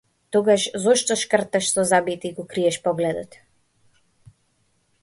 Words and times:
Тогаш 0.31 0.63
зошто 0.83 1.13
шкрташ 1.23 1.65
со 1.75 1.81
забите 1.91 2.25
и 2.29 2.31
го 2.37 2.43
криеш 2.51 2.77
погледот? 2.85 3.31